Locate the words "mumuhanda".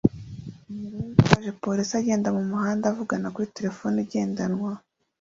2.35-2.83